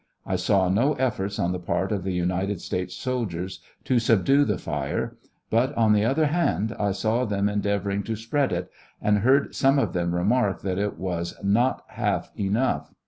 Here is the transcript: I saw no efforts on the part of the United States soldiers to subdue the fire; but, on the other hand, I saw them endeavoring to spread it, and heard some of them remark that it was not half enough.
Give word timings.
I 0.25 0.35
saw 0.35 0.67
no 0.67 0.93
efforts 0.93 1.37
on 1.37 1.51
the 1.51 1.59
part 1.59 1.91
of 1.91 2.03
the 2.03 2.11
United 2.11 2.59
States 2.59 2.95
soldiers 2.95 3.59
to 3.83 3.99
subdue 3.99 4.45
the 4.45 4.57
fire; 4.57 5.15
but, 5.51 5.77
on 5.77 5.93
the 5.93 6.05
other 6.05 6.25
hand, 6.25 6.75
I 6.79 6.91
saw 6.91 7.23
them 7.23 7.47
endeavoring 7.47 8.01
to 8.05 8.15
spread 8.15 8.51
it, 8.51 8.71
and 8.99 9.19
heard 9.19 9.53
some 9.53 9.77
of 9.77 9.93
them 9.93 10.15
remark 10.15 10.63
that 10.63 10.79
it 10.79 10.97
was 10.97 11.35
not 11.43 11.83
half 11.89 12.31
enough. 12.35 12.91